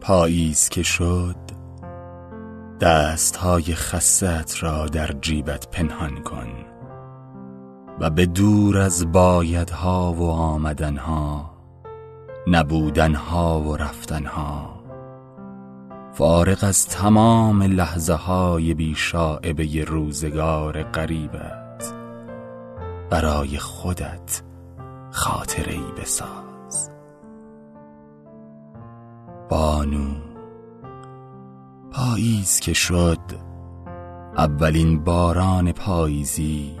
پاییز 0.00 0.68
که 0.68 0.82
شد 0.82 1.36
دستهای 2.80 3.74
خست 3.74 4.62
را 4.62 4.86
در 4.86 5.12
جیبت 5.20 5.68
پنهان 5.70 6.22
کن 6.22 6.48
و 8.00 8.10
به 8.10 8.26
دور 8.26 8.78
از 8.78 9.12
بایدها 9.12 10.12
و 10.12 10.30
آمدنها 10.30 11.50
نبودنها 12.46 13.60
و 13.60 13.76
رفتنها. 13.76 14.82
فارغ 16.12 16.58
از 16.64 16.88
تمام 16.88 17.62
لحظه 17.62 18.14
های 18.14 18.74
بیشائبه 18.74 19.84
روزگار 19.84 20.82
قریبت 20.82 21.92
برای 23.10 23.58
خودت 23.58 24.42
خاطره 25.10 25.72
ای 25.72 25.92
بساز. 26.00 26.51
بانو. 29.52 30.14
پاییز 31.90 32.60
که 32.60 32.72
شد 32.72 33.18
اولین 34.36 35.04
باران 35.04 35.72
پاییزی 35.72 36.76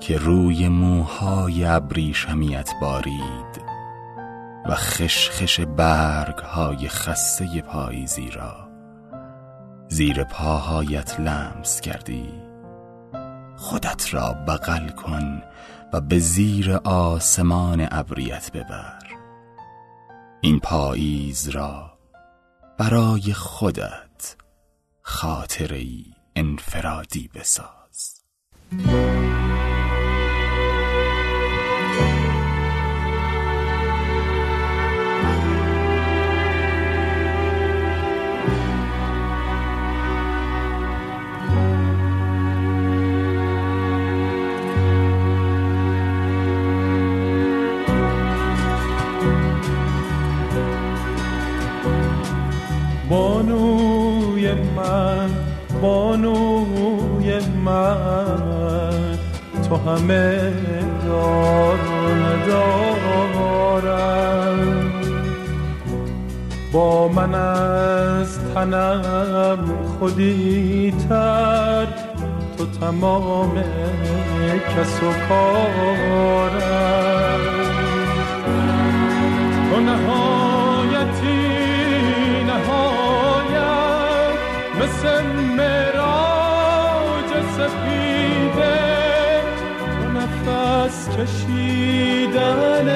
که 0.00 0.18
روی 0.18 0.68
موهای 0.68 1.64
ابریشمیت 1.64 2.70
بارید 2.80 3.62
و 4.68 4.74
خشخش 4.74 5.60
برگ 5.60 6.38
های 6.38 6.88
خسته 6.88 7.60
پاییزی 7.60 8.30
را 8.30 8.68
زیر 9.88 10.24
پاهایت 10.24 11.20
لمس 11.20 11.80
کردی. 11.80 12.28
خودت 13.56 14.14
را 14.14 14.32
بغل 14.32 14.88
کن 14.88 15.42
و 15.92 16.00
به 16.00 16.18
زیر 16.18 16.72
آسمان 16.84 17.88
ابریت 17.90 18.52
ببر. 18.52 19.11
این 20.44 20.60
پاییز 20.60 21.48
را 21.48 21.98
برای 22.78 23.32
خودت 23.32 24.36
خاطری 25.02 26.14
انفرادی 26.36 27.30
بساز. 27.34 28.22
من 54.76 55.30
بانوی 55.82 57.38
من. 57.64 59.18
تو 59.68 59.76
همه 59.76 60.52
دار 61.06 61.78
ندارم. 62.24 63.32
با 66.72 67.08
من 67.08 67.34
از 67.34 68.38
تنم 68.54 69.58
خودی 69.98 70.94
تر. 71.08 71.86
تو 72.58 72.66
تمام 72.80 73.64
کس 74.76 75.02
و 75.02 75.12
کارم. 75.28 76.52
تو 79.70 79.80
نهایتی 79.80 80.61
مثل 84.82 85.22
مراج 85.56 87.30
سپیده 87.56 88.78
تو 89.78 90.02
نفس 90.18 91.08
کشیدن 91.08 92.88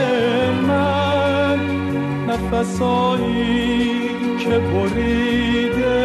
من 0.69 1.61
نفسایی 2.29 4.09
که 4.39 4.55
بریده 4.59 6.01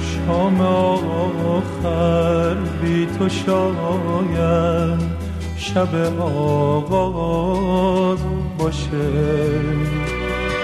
شام 0.00 0.60
آخر 0.60 2.54
بی 2.54 3.06
تو 3.18 3.28
شاید 3.28 5.00
شب 5.56 5.92
آغاز 6.20 8.18
باشه 8.58 9.08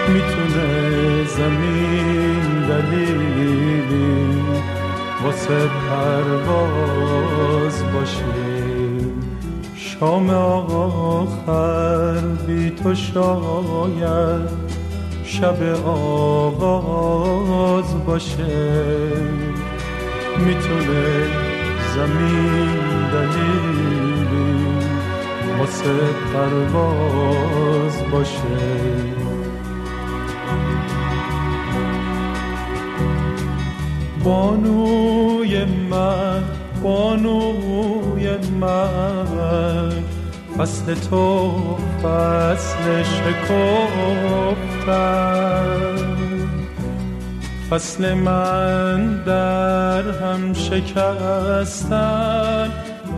می‌تونه 0.08 0.91
زمین 1.36 2.66
دلیلی 2.68 4.42
واسه 5.24 5.60
پرواز 5.88 7.76
باشه 7.94 8.24
شام 9.76 10.30
آخر 10.30 12.20
بی 12.46 12.70
تو 12.70 12.94
شاید. 12.94 14.62
شب 15.32 15.62
آغاز 16.60 18.04
باشه 18.06 19.12
می‌تونه 20.38 21.26
زمین 21.94 22.76
دلیلی 23.12 24.52
واسه 25.58 25.94
پرواز 26.34 27.96
باشه 28.12 28.58
بانوی 34.24 35.64
من 35.64 36.42
بانوی 36.82 38.28
من. 38.60 39.92
فصل 40.58 40.94
تو 40.94 41.52
فصل 42.02 43.02
شکفتن 43.02 43.82
فصل 47.70 48.14
من 48.14 49.22
در 49.26 50.10
هم 50.10 50.52
شکستن 50.52 51.92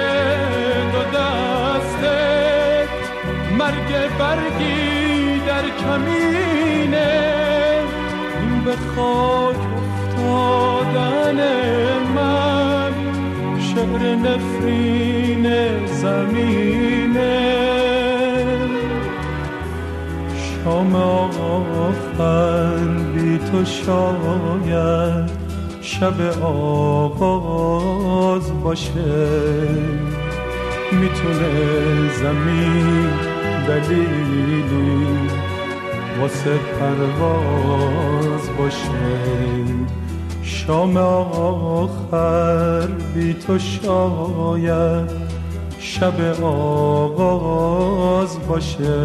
مرگ 3.65 3.91
برگی 4.19 5.39
در 5.47 5.65
کمینه. 5.81 7.13
این 8.41 8.55
به 8.65 8.75
خاک 8.95 9.61
افتادن 9.77 11.39
من 12.15 12.93
شعر 13.59 14.01
نفرین 14.15 15.45
زمینه. 15.87 17.37
شام 20.35 20.95
آخر 20.95 22.77
بی 23.13 23.37
تو 23.37 23.65
شاید 23.65 25.29
شب 25.81 26.21
آغاز 26.91 27.83
باشه. 28.63 29.15
می‌تونه 30.91 31.51
زمین 32.21 33.34
دلیلی 33.67 35.29
واسه 36.21 36.57
پرواز 36.79 38.49
باشه. 38.57 38.89
شام 40.43 40.97
آخر 40.97 42.87
بی 43.13 43.33
تو 43.33 43.59
شاید 43.59 45.09
شب 45.79 46.43
آغاز 46.43 48.37
باشه. 48.47 48.97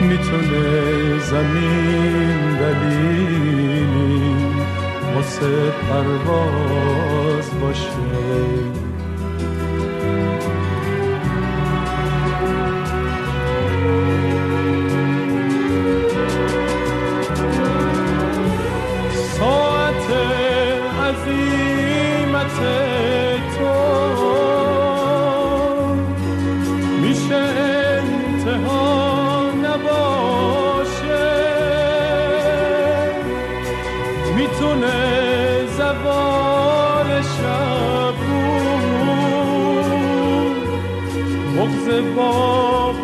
می‌تونه 0.00 1.18
زمین 1.18 2.56
دلیلی 2.56 4.36
واسه 5.14 5.72
پرواز 5.88 7.50
باشه. 7.62 8.85
می‌تونه 34.66 35.66
زوال 35.76 37.22
شب 37.22 38.16
بغز 41.56 41.86
باغ 42.16 43.00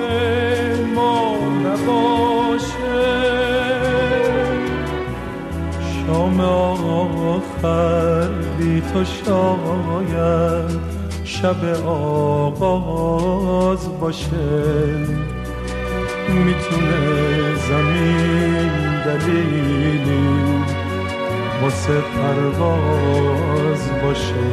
ما 0.95 1.19
نباشه. 1.65 3.03
شام 5.81 6.39
آخر 6.41 8.29
بی 8.59 8.75
تو 8.81 9.01
شاید 9.05 10.81
شب 11.25 11.63
آغاز 11.87 13.83
باشه. 14.01 14.97
می‌تونه 16.29 17.01
زمین 17.69 18.73
دلیلی 19.05 20.52
واسه 21.63 22.01
پرواز 22.01 23.91
باشه. 24.03 24.51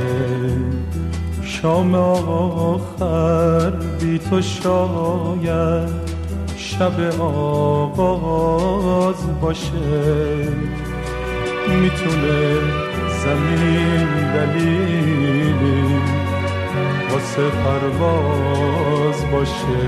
شام 1.44 1.95
آخر 1.95 3.69
بی 4.00 4.19
تو 4.19 4.41
شاید 4.41 5.89
شب 6.57 7.21
آغاز 7.97 9.41
باشه. 9.41 10.47
می‌تونه 11.81 12.57
زمین 13.23 14.07
دلیلی 14.33 15.83
واسه 17.11 17.45
پرواز 17.63 19.19
باشه. 19.31 19.83